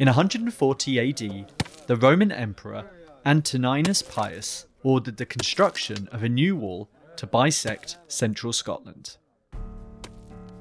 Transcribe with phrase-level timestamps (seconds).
[0.00, 1.52] In 140 AD,
[1.86, 2.90] the Roman Emperor
[3.26, 9.18] Antoninus Pius ordered the construction of a new wall to bisect central Scotland.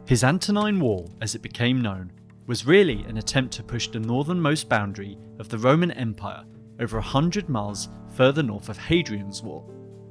[0.05, 2.11] His Antonine Wall, as it became known,
[2.47, 6.43] was really an attempt to push the northernmost boundary of the Roman Empire
[6.82, 9.61] over a hundred miles further north of Hadrian's Wall,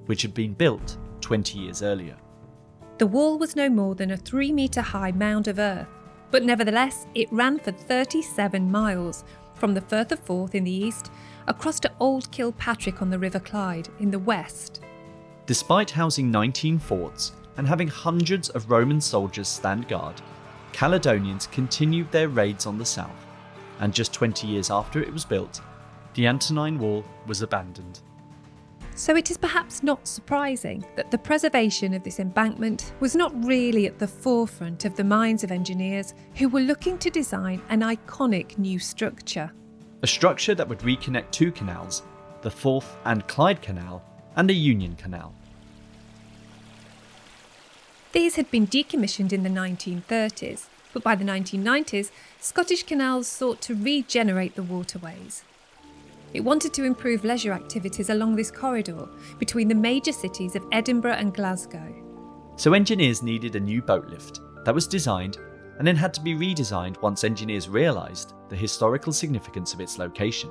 [0.07, 2.17] which had been built 20 years earlier.
[2.97, 5.87] The wall was no more than a three metre high mound of earth,
[6.31, 9.25] but nevertheless it ran for 37 miles
[9.55, 11.11] from the Firth of Forth in the east
[11.47, 14.81] across to Old Kilpatrick on the River Clyde in the west.
[15.47, 20.21] Despite housing 19 forts and having hundreds of Roman soldiers stand guard,
[20.73, 23.27] Caledonians continued their raids on the south,
[23.81, 25.61] and just 20 years after it was built,
[26.15, 28.01] the Antonine Wall was abandoned.
[28.99, 33.87] So it is perhaps not surprising that the preservation of this embankment was not really
[33.87, 38.59] at the forefront of the minds of engineers who were looking to design an iconic
[38.59, 39.53] new structure.
[40.03, 42.03] A structure that would reconnect two canals,
[42.43, 44.03] the Forth and Clyde Canal
[44.35, 45.33] and the Union Canal.
[48.11, 53.77] These had been decommissioned in the 1930s, but by the 1990s, Scottish Canals sought to
[53.77, 55.45] regenerate the waterways.
[56.35, 61.15] It wanted to improve leisure activities along this corridor between the major cities of Edinburgh
[61.15, 61.95] and Glasgow.
[62.57, 65.39] So engineers needed a new boat lift that was designed
[65.79, 70.51] and then had to be redesigned once engineers realised the historical significance of its location.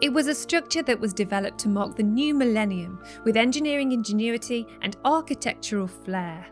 [0.00, 4.66] It was a structure that was developed to mark the new millennium with engineering ingenuity
[4.80, 6.46] and architectural flair.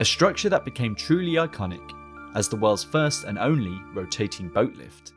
[0.00, 1.92] A structure that became truly iconic
[2.34, 5.12] as the world's first and only rotating boat lift.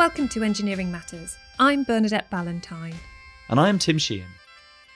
[0.00, 1.36] Welcome to Engineering Matters.
[1.58, 2.94] I'm Bernadette Ballantyne.
[3.50, 4.30] And I am Tim Sheehan.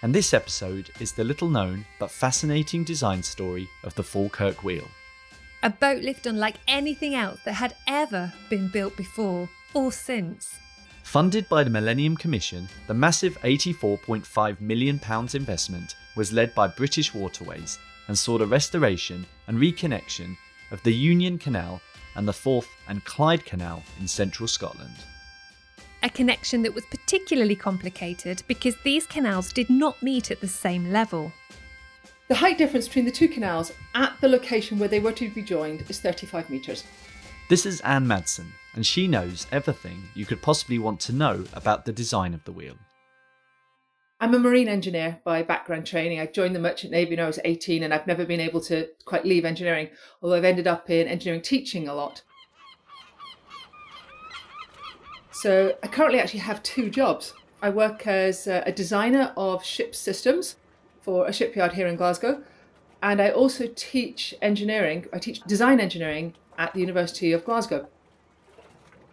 [0.00, 4.88] And this episode is the little known but fascinating design story of the Falkirk Wheel.
[5.62, 10.54] A boat lift unlike anything else that had ever been built before or since.
[11.02, 14.98] Funded by the Millennium Commission, the massive £84.5 million
[15.34, 17.78] investment was led by British Waterways
[18.08, 20.34] and saw the restoration and reconnection
[20.70, 21.82] of the Union Canal
[22.14, 24.96] and the Forth and Clyde Canal in central Scotland.
[26.02, 30.92] A connection that was particularly complicated because these canals did not meet at the same
[30.92, 31.32] level.
[32.28, 35.42] The height difference between the two canals at the location where they were to be
[35.42, 36.84] joined is 35 metres.
[37.50, 41.84] This is Anne Madsen, and she knows everything you could possibly want to know about
[41.84, 42.76] the design of the wheel.
[44.24, 46.18] I'm a marine engineer by background training.
[46.18, 48.88] I joined the Merchant Navy when I was 18 and I've never been able to
[49.04, 49.90] quite leave engineering,
[50.22, 52.22] although I've ended up in engineering teaching a lot.
[55.30, 57.34] So I currently actually have two jobs.
[57.60, 60.56] I work as a designer of ship systems
[61.02, 62.42] for a shipyard here in Glasgow,
[63.02, 65.04] and I also teach engineering.
[65.12, 67.88] I teach design engineering at the University of Glasgow.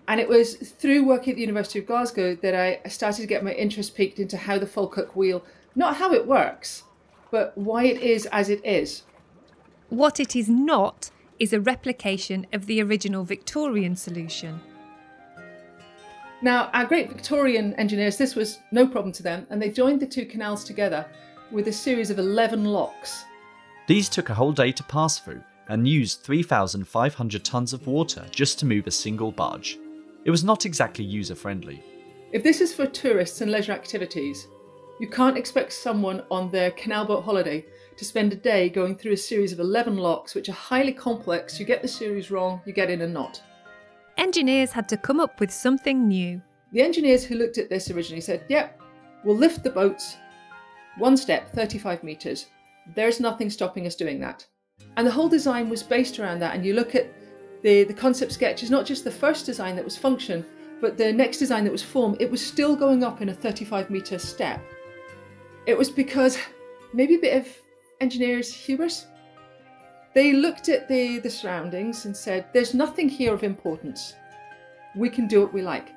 [0.07, 3.43] And it was through working at the University of Glasgow that I started to get
[3.43, 5.43] my interest piqued into how the Falkirk wheel,
[5.75, 6.83] not how it works,
[7.29, 9.03] but why it is as it is.
[9.89, 14.61] What it is not is a replication of the original Victorian solution.
[16.41, 20.07] Now, our great Victorian engineers, this was no problem to them, and they joined the
[20.07, 21.05] two canals together
[21.51, 23.23] with a series of 11 locks.
[23.87, 28.59] These took a whole day to pass through and used 3,500 tonnes of water just
[28.59, 29.77] to move a single barge.
[30.23, 31.83] It was not exactly user friendly.
[32.31, 34.47] If this is for tourists and leisure activities,
[34.99, 37.65] you can't expect someone on their canal boat holiday
[37.97, 41.59] to spend a day going through a series of 11 locks, which are highly complex.
[41.59, 43.41] You get the series wrong, you get in a knot.
[44.17, 46.41] Engineers had to come up with something new.
[46.71, 48.79] The engineers who looked at this originally said, yep,
[49.25, 50.17] we'll lift the boats
[50.97, 52.47] one step, 35 metres.
[52.95, 54.45] There's nothing stopping us doing that.
[54.97, 56.53] And the whole design was based around that.
[56.53, 57.11] And you look at
[57.63, 60.45] the, the concept sketch is not just the first design that was function,
[60.79, 63.89] but the next design that was form, it was still going up in a 35
[63.89, 64.61] metre step.
[65.67, 66.37] It was because
[66.93, 67.47] maybe a bit of
[67.99, 69.05] engineers' hubris.
[70.13, 74.15] They looked at the, the surroundings and said, There's nothing here of importance.
[74.95, 75.89] We can do what we like.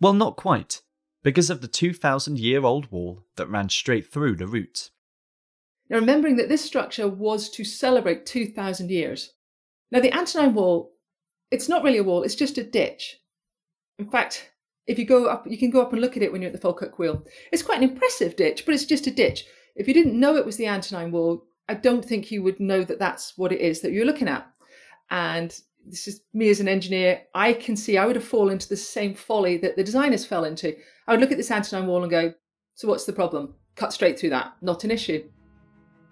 [0.00, 0.82] Well, not quite,
[1.22, 4.90] because of the 2,000 year old wall that ran straight through the route.
[5.88, 9.32] Now, remembering that this structure was to celebrate 2,000 years.
[9.90, 10.92] Now, the Antonine Wall,
[11.50, 13.18] it's not really a wall, it's just a ditch.
[13.98, 14.52] In fact,
[14.86, 16.54] if you go up, you can go up and look at it when you're at
[16.54, 17.24] the Falkirk Wheel.
[17.52, 19.44] It's quite an impressive ditch, but it's just a ditch.
[19.76, 22.84] If you didn't know it was the Antonine Wall, I don't think you would know
[22.84, 24.46] that that's what it is that you're looking at.
[25.10, 25.56] And
[25.86, 27.22] this is me as an engineer.
[27.34, 30.44] I can see I would have fallen into the same folly that the designers fell
[30.44, 30.74] into.
[31.06, 32.34] I would look at this Antonine Wall and go,
[32.74, 33.54] So what's the problem?
[33.76, 35.28] Cut straight through that, not an issue.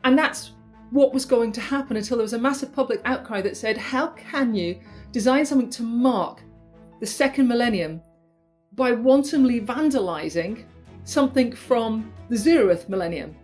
[0.05, 0.53] And that's
[0.91, 4.09] what was going to happen until there was a massive public outcry that said, how
[4.09, 4.81] can you
[5.13, 6.43] design something to mark
[7.01, 8.03] the second millennium
[8.75, 10.65] by wantonly vandalizing
[11.05, 13.35] something from the zeroth millennium?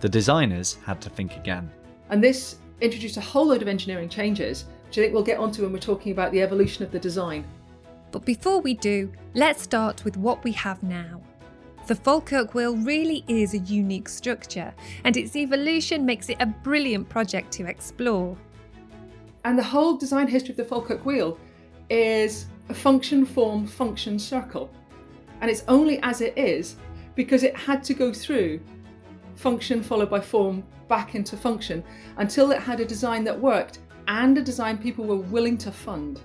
[0.00, 1.70] The designers had to think again.
[2.10, 5.62] And this introduced a whole load of engineering changes, which I think we'll get onto
[5.62, 7.44] when we're talking about the evolution of the design.
[8.10, 11.22] But before we do, let's start with what we have now.
[11.88, 17.08] The Falkirk wheel really is a unique structure, and its evolution makes it a brilliant
[17.08, 18.36] project to explore.
[19.44, 21.38] And the whole design history of the Falkirk wheel
[21.90, 24.70] is a function form function circle.
[25.40, 26.76] And it's only as it is
[27.16, 28.60] because it had to go through
[29.34, 31.82] function followed by form back into function
[32.18, 36.20] until it had a design that worked and a design people were willing to fund.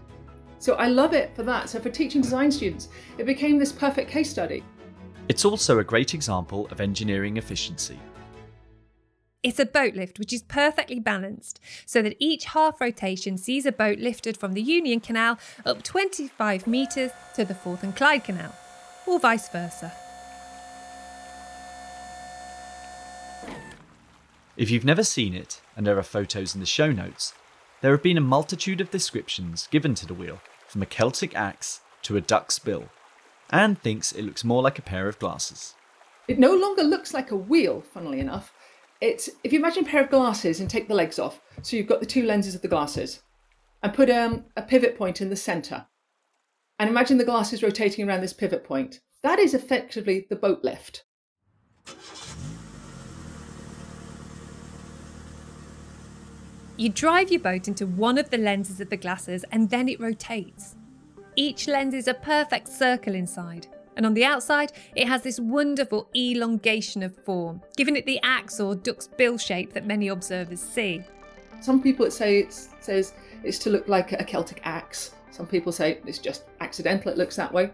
[0.59, 1.69] So I love it for that.
[1.69, 4.63] So for teaching design students, it became this perfect case study.
[5.29, 7.99] It's also a great example of engineering efficiency.
[9.43, 13.71] It's a boat lift which is perfectly balanced so that each half rotation sees a
[13.71, 18.55] boat lifted from the Union Canal up 25 metres to the Forth and Clyde Canal,
[19.05, 19.91] or vice versa.
[24.55, 27.33] If you've never seen it, and there are photos in the show notes,
[27.81, 31.81] there have been a multitude of descriptions given to the wheel, from a Celtic axe
[32.03, 32.89] to a duck's bill.
[33.49, 35.75] Anne thinks it looks more like a pair of glasses.
[36.27, 38.53] It no longer looks like a wheel, funnily enough.
[38.99, 41.87] It's if you imagine a pair of glasses and take the legs off, so you've
[41.87, 43.21] got the two lenses of the glasses,
[43.81, 45.85] and put um, a pivot point in the centre.
[46.79, 48.99] And imagine the glasses rotating around this pivot point.
[49.23, 51.05] That is effectively the boat lift.
[56.75, 59.99] You drive your boat into one of the lenses of the glasses and then it
[59.99, 60.75] rotates.
[61.39, 66.09] Each lens is a perfect circle inside, and on the outside, it has this wonderful
[66.15, 71.03] elongation of form, giving it the axe or duck's bill shape that many observers see.
[71.61, 72.47] Some people say
[72.79, 73.13] says
[73.43, 75.11] it's to look like a Celtic axe.
[75.29, 77.69] Some people say it's just accidental, it looks that way.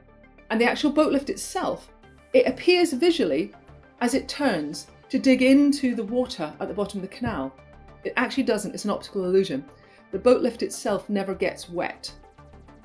[0.50, 1.90] And the actual boat lift itself,
[2.34, 3.54] it appears visually
[4.02, 7.56] as it turns to dig into the water at the bottom of the canal.
[8.04, 9.64] It actually doesn't, it's an optical illusion.
[10.12, 12.12] The boat lift itself never gets wet.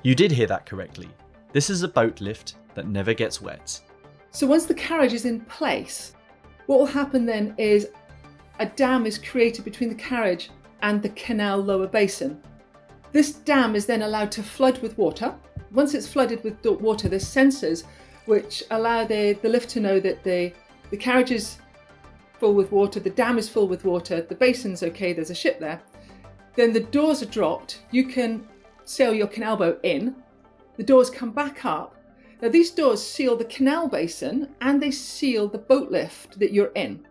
[0.01, 1.09] You did hear that correctly.
[1.51, 3.81] This is a boat lift that never gets wet.
[4.31, 6.13] So once the carriage is in place,
[6.67, 7.89] what will happen then is
[8.59, 10.51] a dam is created between the carriage
[10.81, 12.41] and the canal lower basin.
[13.11, 15.35] This dam is then allowed to flood with water.
[15.71, 17.83] Once it's flooded with water, there's sensors
[18.25, 20.53] which allow the, the lift to know that the,
[20.91, 21.57] the carriage is
[22.39, 25.59] full with water, the dam is full with water, the basin's okay, there's a ship
[25.59, 25.81] there.
[26.55, 27.81] Then the doors are dropped.
[27.91, 28.47] You can
[28.89, 30.15] sail your canal boat in,
[30.75, 31.95] the doors come back up.
[32.41, 36.71] Now, these doors seal the canal basin and they seal the boat lift that you're
[36.73, 37.05] in.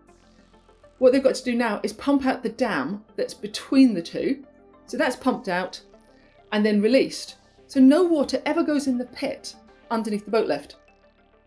[0.98, 4.44] What they've got to do now is pump out the dam that's between the two.
[4.86, 5.80] So that's pumped out
[6.50, 7.36] and then released.
[7.68, 9.54] So no water ever goes in the pit
[9.88, 10.76] underneath the boat lift.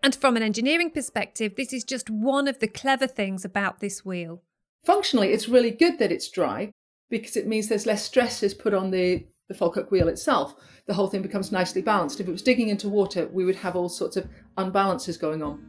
[0.02, 4.02] And from an engineering perspective, this is just one of the clever things about this
[4.02, 4.40] wheel.
[4.84, 6.70] Functionally, it's really good that it's dry
[7.10, 10.54] because it means there's less stresses put on the the Falkirk wheel itself,
[10.86, 12.20] the whole thing becomes nicely balanced.
[12.20, 15.62] If it was digging into water, we would have all sorts of unbalances going on.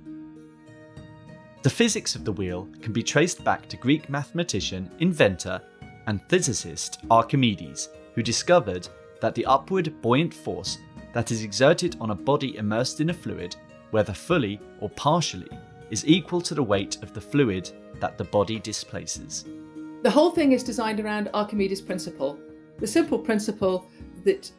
[1.64, 5.62] The physics of the wheel can be traced back to Greek mathematician, inventor,
[6.08, 8.88] and physicist Archimedes, who discovered
[9.22, 10.78] that the upward buoyant force
[11.14, 13.56] that is exerted on a body immersed in a fluid,
[13.92, 15.50] whether fully or partially,
[15.90, 19.46] is equal to the weight of the fluid that the body displaces.
[20.02, 22.38] The whole thing is designed around Archimedes' principle,
[22.80, 23.90] the simple principle
[24.24, 24.52] that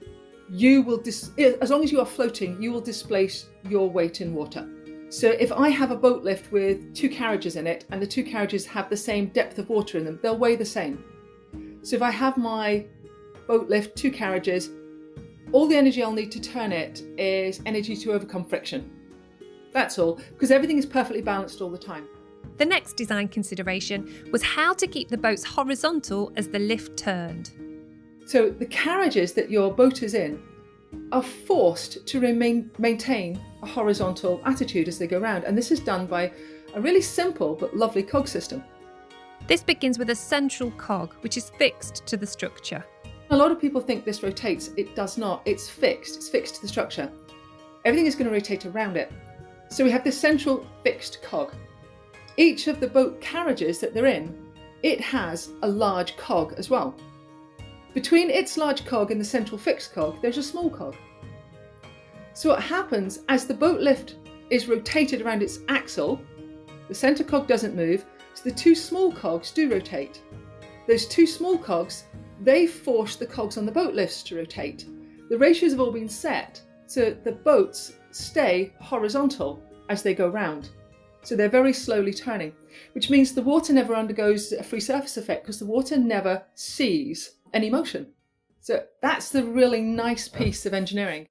[0.50, 4.34] you will, dis- as long as you are floating, you will displace your weight in
[4.34, 4.68] water.
[5.08, 8.24] So if I have a boat lift with two carriages in it and the two
[8.24, 11.02] carriages have the same depth of water in them, they'll weigh the same.
[11.82, 12.86] So if I have my
[13.46, 14.70] boat lift, two carriages,
[15.52, 18.90] all the energy I'll need to turn it is energy to overcome friction.
[19.72, 22.08] That's all, because everything is perfectly balanced all the time.
[22.56, 27.50] The next design consideration was how to keep the boats horizontal as the lift turned.
[28.26, 30.42] So the carriages that your boat is in
[31.12, 35.80] are forced to remain maintain a horizontal attitude as they go round, and this is
[35.80, 36.32] done by
[36.74, 38.62] a really simple but lovely cog system.
[39.46, 42.84] This begins with a central cog, which is fixed to the structure.
[43.30, 44.70] A lot of people think this rotates.
[44.76, 45.42] It does not.
[45.44, 46.16] It's fixed.
[46.16, 47.10] It's fixed to the structure.
[47.84, 49.12] Everything is going to rotate around it.
[49.68, 51.52] So we have this central fixed cog.
[52.36, 54.34] Each of the boat carriages that they're in,
[54.82, 56.94] it has a large cog as well.
[57.94, 60.96] Between its large cog and the central fixed cog, there's a small cog.
[62.34, 64.16] So what happens as the boat lift
[64.50, 66.20] is rotated around its axle,
[66.88, 70.20] The centre cog doesn't move, so the two small cogs do rotate.
[70.86, 72.04] Those two small cogs,
[72.42, 74.84] they force the cogs on the boat lifts to rotate.
[75.30, 80.70] The ratios have all been set so the boats stay horizontal as they go round.
[81.22, 82.52] So they're very slowly turning,
[82.92, 87.36] which means the water never undergoes a free surface effect because the water never sees
[87.54, 88.08] any motion.
[88.60, 91.26] So that's the really nice piece of engineering.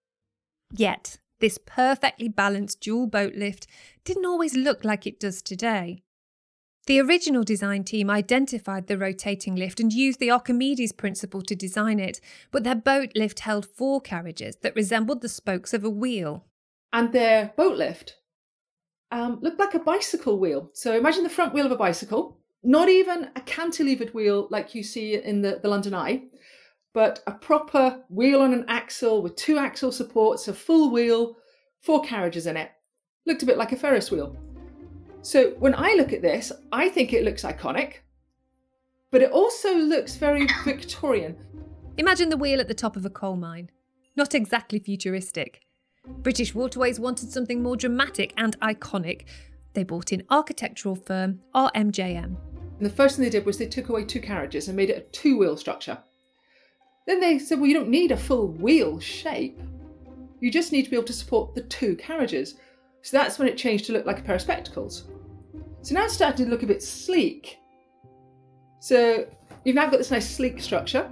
[0.71, 3.67] Yet, this perfectly balanced dual boat lift
[4.03, 6.01] didn't always look like it does today.
[6.85, 11.99] The original design team identified the rotating lift and used the Archimedes principle to design
[11.99, 12.19] it,
[12.51, 16.45] but their boat lift held four carriages that resembled the spokes of a wheel.
[16.91, 18.17] And their boat lift
[19.11, 20.71] um, looked like a bicycle wheel.
[20.73, 24.83] So imagine the front wheel of a bicycle, not even a cantilevered wheel like you
[24.83, 26.23] see in the, the London Eye,
[26.93, 31.35] but a proper wheel on an axle with two axle supports, a full wheel,
[31.81, 32.71] four carriages in it.
[33.25, 34.35] Looked a bit like a Ferris wheel.
[35.21, 37.95] So when I look at this, I think it looks iconic,
[39.11, 41.37] but it also looks very Victorian.
[41.97, 43.69] Imagine the wheel at the top of a coal mine.
[44.15, 45.61] Not exactly futuristic.
[46.05, 49.23] British Waterways wanted something more dramatic and iconic.
[49.73, 52.52] They bought in architectural firm RMJM.
[52.77, 54.97] And the first thing they did was they took away two carriages and made it
[54.97, 55.97] a two wheel structure.
[57.05, 59.59] Then they said, well, you don't need a full wheel shape.
[60.39, 62.55] You just need to be able to support the two carriages.
[63.01, 65.05] So that's when it changed to look like a pair of spectacles.
[65.81, 67.59] So now it's starting to look a bit sleek.
[68.79, 69.27] So
[69.65, 71.09] you've now got this nice sleek structure.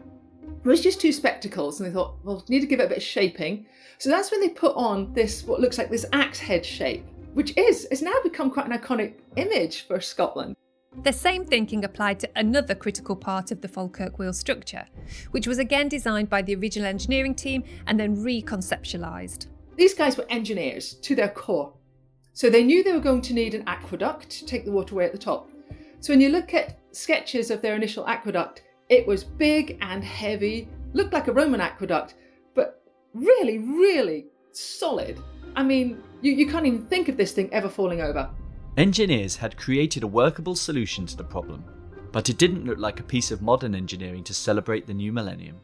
[0.63, 2.97] It was just two spectacles, and they thought, well, need to give it a bit
[2.97, 3.65] of shaping.
[3.97, 7.57] So that's when they put on this, what looks like this axe head shape, which
[7.57, 10.55] is, has now become quite an iconic image for Scotland.
[10.97, 14.85] The same thinking applied to another critical part of the Falkirk wheel structure,
[15.31, 19.47] which was again designed by the original engineering team and then reconceptualised.
[19.77, 21.73] These guys were engineers to their core.
[22.33, 25.05] So they knew they were going to need an aqueduct to take the water away
[25.05, 25.49] at the top.
[26.01, 30.67] So when you look at sketches of their initial aqueduct, it was big and heavy,
[30.91, 32.15] looked like a Roman aqueduct,
[32.53, 32.83] but
[33.13, 35.17] really, really solid.
[35.55, 38.29] I mean, you, you can't even think of this thing ever falling over.
[38.77, 41.63] Engineers had created a workable solution to the problem,
[42.13, 45.57] but it didn't look like a piece of modern engineering to celebrate the new millennium.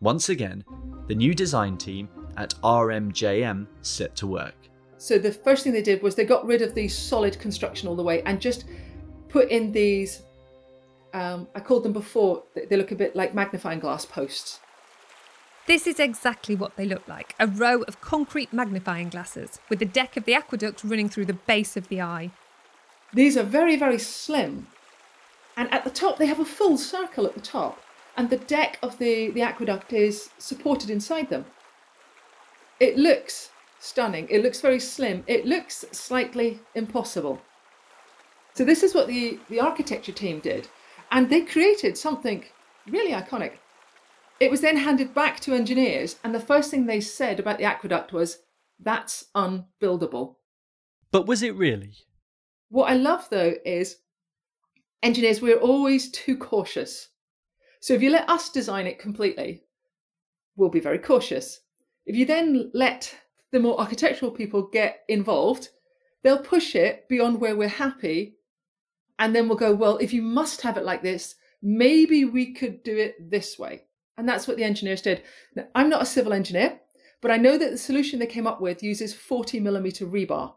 [0.00, 0.64] Once again,
[1.08, 4.54] the new design team at RMJM set to work.
[4.96, 7.96] So the first thing they did was they got rid of the solid construction all
[7.96, 8.64] the way and just
[9.28, 10.22] put in these.
[11.14, 12.44] Um, I called them before.
[12.54, 14.60] They look a bit like magnifying glass posts.
[15.66, 19.84] This is exactly what they look like a row of concrete magnifying glasses with the
[19.84, 22.30] deck of the aqueduct running through the base of the eye.
[23.12, 24.68] These are very, very slim.
[25.56, 27.82] And at the top, they have a full circle at the top,
[28.16, 31.46] and the deck of the, the aqueduct is supported inside them.
[32.78, 34.28] It looks stunning.
[34.28, 35.24] It looks very slim.
[35.26, 37.40] It looks slightly impossible.
[38.54, 40.68] So this is what the, the architecture team did.
[41.10, 42.44] And they created something
[42.86, 43.52] really iconic.
[44.38, 47.64] It was then handed back to engineers, and the first thing they said about the
[47.64, 48.38] aqueduct was,
[48.78, 50.36] that's unbuildable.
[51.10, 51.94] But was it really?
[52.68, 53.96] What I love though is
[55.02, 57.08] engineers, we're always too cautious.
[57.80, 59.62] So if you let us design it completely,
[60.56, 61.60] we'll be very cautious.
[62.04, 63.14] If you then let
[63.52, 65.70] the more architectural people get involved,
[66.22, 68.36] they'll push it beyond where we're happy.
[69.18, 72.82] And then we'll go, well, if you must have it like this, maybe we could
[72.82, 73.85] do it this way.
[74.18, 75.22] And that's what the engineers did.
[75.54, 76.80] Now, I'm not a civil engineer,
[77.20, 80.54] but I know that the solution they came up with uses 40 millimeter rebar,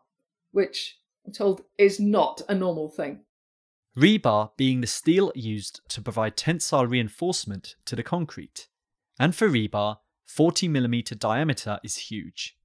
[0.51, 3.21] which I'm told is not a normal thing.
[3.97, 8.67] Rebar being the steel used to provide tensile reinforcement to the concrete.
[9.19, 12.55] And for rebar, 40 millimeter diameter is huge.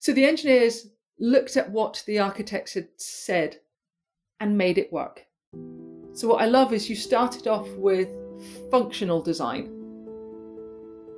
[0.00, 3.60] So the engineers looked at what the architects had said
[4.40, 5.24] and made it work.
[6.12, 8.08] So what I love is you started off with
[8.70, 9.83] functional design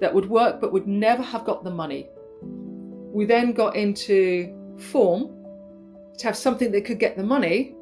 [0.01, 2.09] that would work but would never have got the money.
[2.43, 5.45] We then got into form
[6.19, 7.75] to have something that could get the money,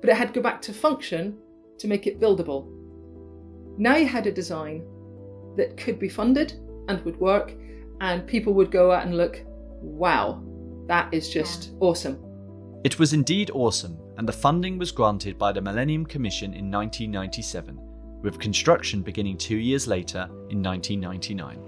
[0.00, 1.38] but it had to go back to function
[1.78, 2.68] to make it buildable.
[3.78, 4.84] Now you had a design
[5.56, 6.54] that could be funded
[6.88, 7.54] and would work,
[8.00, 9.40] and people would go out and look,
[9.80, 10.42] wow,
[10.88, 12.18] that is just awesome.
[12.84, 17.78] It was indeed awesome, and the funding was granted by the Millennium Commission in 1997,
[18.22, 21.58] with construction beginning two years later in 1999.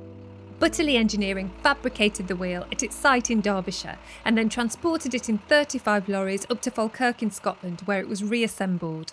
[0.60, 5.38] Butterley Engineering fabricated the wheel at its site in Derbyshire and then transported it in
[5.38, 9.12] 35 lorries up to Falkirk in Scotland, where it was reassembled.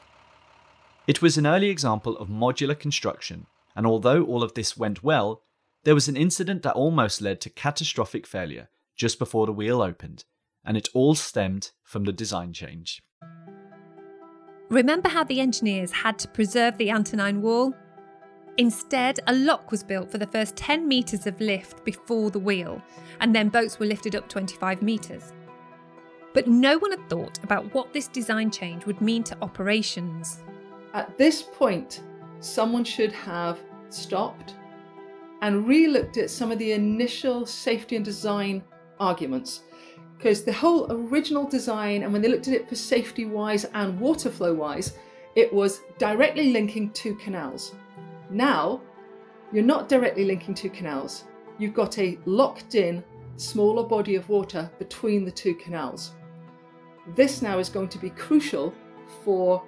[1.07, 5.41] It was an early example of modular construction, and although all of this went well,
[5.83, 10.25] there was an incident that almost led to catastrophic failure just before the wheel opened,
[10.63, 13.01] and it all stemmed from the design change.
[14.71, 17.75] Remember how the engineers had to preserve the Antonine Wall?
[18.55, 22.81] Instead, a lock was built for the first 10 metres of lift before the wheel,
[23.19, 25.33] and then boats were lifted up 25 metres.
[26.33, 30.41] But no one had thought about what this design change would mean to operations.
[30.93, 32.03] At this point,
[32.39, 33.59] someone should have
[33.89, 34.55] stopped
[35.41, 38.63] and re looked at some of the initial safety and design
[39.01, 39.63] arguments.
[40.21, 43.99] Because the whole original design, and when they looked at it for safety wise and
[43.99, 44.93] water flow wise,
[45.35, 47.73] it was directly linking two canals.
[48.29, 48.81] Now,
[49.51, 51.23] you're not directly linking two canals,
[51.57, 53.03] you've got a locked in,
[53.37, 56.11] smaller body of water between the two canals.
[57.15, 58.75] This now is going to be crucial
[59.23, 59.63] for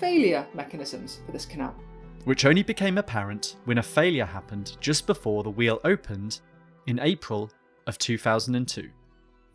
[0.00, 1.76] failure mechanisms for this canal.
[2.24, 6.40] Which only became apparent when a failure happened just before the wheel opened
[6.88, 7.52] in April
[7.86, 8.90] of 2002.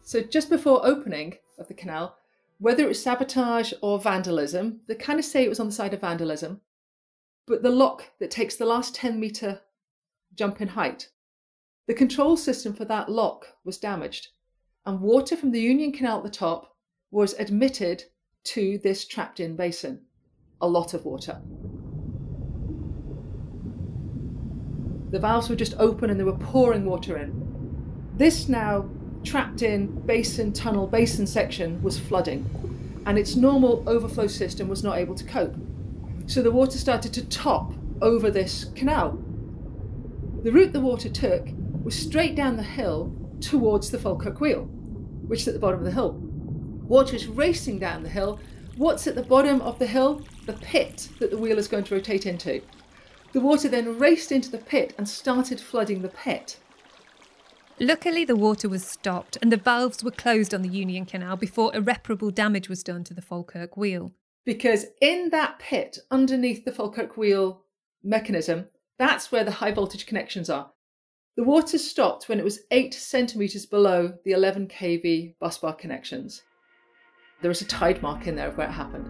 [0.07, 2.15] So, just before opening of the canal,
[2.59, 5.93] whether it was sabotage or vandalism, they kind of say it was on the side
[5.93, 6.61] of vandalism,
[7.45, 9.59] but the lock that takes the last 10 metre
[10.33, 11.09] jump in height,
[11.87, 14.29] the control system for that lock was damaged,
[14.85, 16.77] and water from the Union Canal at the top
[17.11, 18.05] was admitted
[18.45, 19.99] to this trapped in basin.
[20.61, 21.41] A lot of water.
[25.11, 27.43] The valves were just open and they were pouring water in.
[28.15, 28.89] This now
[29.27, 32.50] trapped in basin, tunnel, basin section was flooding,
[33.05, 35.55] and its normal overflow system was not able to cope.
[36.27, 39.19] So the water started to top over this canal.
[40.43, 41.48] The route the water took
[41.84, 44.63] was straight down the hill towards the Falkirk Wheel,
[45.27, 46.13] which is at the bottom of the hill.
[46.88, 48.39] Water is racing down the hill.
[48.77, 50.22] What's at the bottom of the hill?
[50.46, 52.62] The pit that the wheel is going to rotate into.
[53.34, 56.60] The water then raced into the pit and started flooding the pit.
[57.79, 61.75] Luckily, the water was stopped and the valves were closed on the Union Canal before
[61.75, 64.13] irreparable damage was done to the Falkirk wheel.
[64.45, 67.62] Because in that pit, underneath the Falkirk wheel
[68.04, 68.65] mechanism,
[68.97, 70.71] that's where the high voltage connections are.
[71.36, 76.41] The water stopped when it was 8 centimetres below the 11 kV busbar connections.
[77.43, 79.08] There is a tide mark in there of where it happened.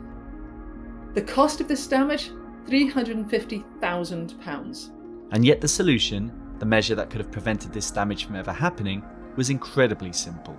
[1.14, 2.32] The cost of this damage
[2.66, 4.90] £350,000.
[5.32, 9.04] And yet, the solution, the measure that could have prevented this damage from ever happening,
[9.36, 10.58] was incredibly simple.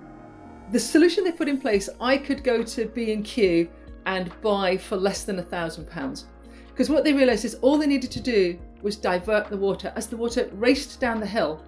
[0.71, 3.69] The solution they put in place, I could go to B&Q
[4.07, 6.27] and buy for less than a thousand pounds.
[6.69, 10.07] Because what they realised is all they needed to do was divert the water as
[10.07, 11.63] the water raced down the hill.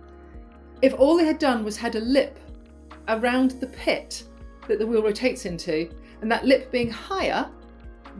[0.83, 2.39] If all they had done was had a lip
[3.09, 4.25] around the pit
[4.69, 5.91] that the wheel rotates into,
[6.21, 7.51] and that lip being higher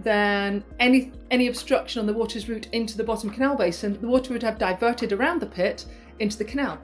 [0.03, 4.33] than any any obstruction on the water's route into the bottom canal basin, the water
[4.33, 5.87] would have diverted around the pit
[6.21, 6.79] into the canal.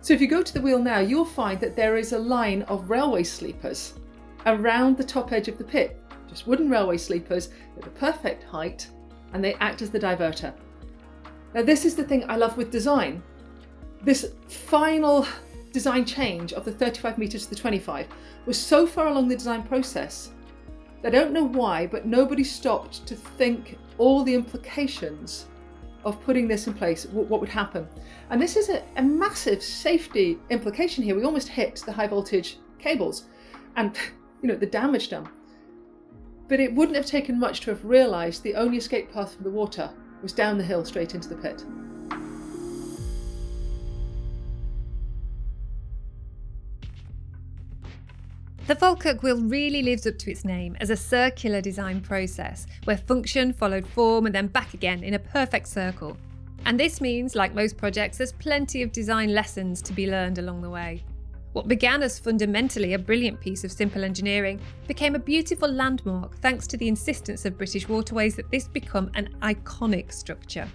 [0.00, 2.62] So if you go to the wheel now, you'll find that there is a line
[2.62, 3.94] of railway sleepers
[4.44, 6.00] around the top edge of the pit.
[6.28, 8.88] Just wooden railway sleepers at the perfect height,
[9.32, 10.52] and they act as the diverter.
[11.54, 13.22] Now, this is the thing I love with design.
[14.02, 15.26] This final
[15.72, 18.06] design change of the 35 metres to the 25
[18.46, 20.30] was so far along the design process
[21.04, 25.46] I don't know why, but nobody stopped to think all the implications
[26.04, 27.88] of putting this in place, what, would happen.
[28.30, 31.16] And this is a, a, massive safety implication here.
[31.16, 33.24] We almost hit the high voltage cables
[33.76, 33.96] and
[34.42, 35.28] you know the damage done.
[36.46, 39.50] But it wouldn't have taken much to have realised the only escape path from the
[39.50, 39.90] water
[40.22, 41.64] was down the hill straight into the pit.
[48.66, 52.96] The Falkirk wheel really lives up to its name as a circular design process where
[52.96, 56.16] function followed form and then back again in a perfect circle.
[56.64, 60.62] And this means, like most projects, there's plenty of design lessons to be learned along
[60.62, 61.04] the way.
[61.52, 66.66] What began as fundamentally a brilliant piece of simple engineering became a beautiful landmark thanks
[66.68, 70.66] to the insistence of British Waterways that this become an iconic structure.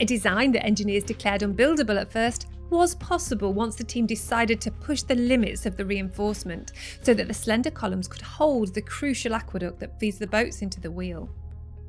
[0.00, 4.70] A design that engineers declared unbuildable at first was possible once the team decided to
[4.70, 9.34] push the limits of the reinforcement so that the slender columns could hold the crucial
[9.34, 11.28] aqueduct that feeds the boats into the wheel.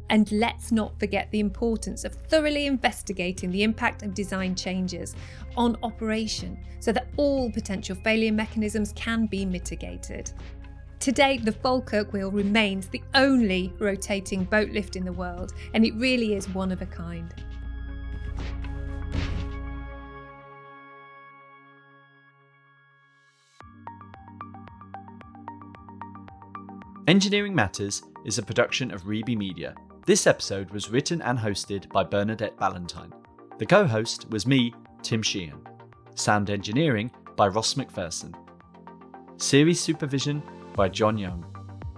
[0.10, 5.16] And let's not forget the importance of thoroughly investigating the impact of design changes
[5.56, 10.32] on operation so that all potential failure mechanisms can be mitigated.
[11.00, 15.94] Today, the Falkirk wheel remains the only rotating boat lift in the world, and it
[15.96, 17.34] really is one of a kind.
[27.10, 29.74] Engineering Matters is a production of Reby Media.
[30.06, 33.12] This episode was written and hosted by Bernadette Ballantyne.
[33.58, 35.68] The co host was me, Tim Sheehan.
[36.14, 38.36] Sound engineering by Ross McPherson.
[39.38, 40.44] Series supervision
[40.76, 41.44] by John Young.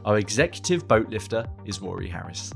[0.05, 2.53] Our executive boat lifter is Rory Harris.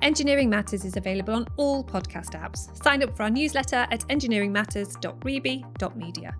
[0.00, 2.74] Engineering Matters is available on all podcast apps.
[2.82, 6.36] Sign up for our newsletter at engineeringmatters.reby.media.